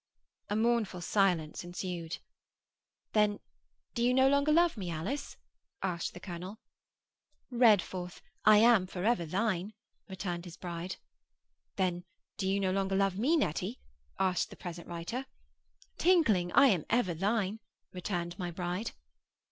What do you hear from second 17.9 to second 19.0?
returned my bride.